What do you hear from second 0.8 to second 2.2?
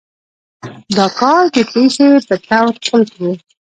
دا کار د پيشې